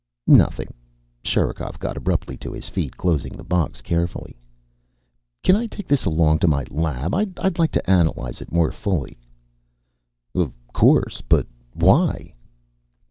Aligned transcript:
"Nothing." 0.25 0.73
Sherikov 1.23 1.77
got 1.77 1.95
abruptly 1.95 2.35
to 2.37 2.51
his 2.53 2.67
feet, 2.69 2.97
closing 2.97 3.33
the 3.37 3.43
box 3.43 3.83
carefully. 3.83 4.35
"Can 5.43 5.55
I 5.55 5.67
take 5.67 5.87
this 5.87 6.05
along? 6.05 6.39
To 6.39 6.47
my 6.47 6.65
lab? 6.71 7.13
I'd 7.13 7.59
like 7.59 7.71
to 7.73 7.87
analyze 7.87 8.41
it 8.41 8.51
more 8.51 8.71
fully." 8.71 9.19
"Of 10.33 10.53
course. 10.73 11.21
But 11.29 11.45
why?" 11.73 12.33